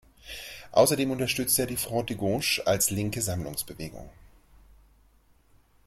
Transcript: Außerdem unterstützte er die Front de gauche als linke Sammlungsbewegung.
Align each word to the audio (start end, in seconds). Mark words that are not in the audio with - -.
Außerdem 0.71 1.11
unterstützte 1.11 1.61
er 1.61 1.67
die 1.67 1.77
Front 1.77 2.09
de 2.09 2.17
gauche 2.17 2.65
als 2.65 2.89
linke 2.89 3.21
Sammlungsbewegung. 3.21 4.09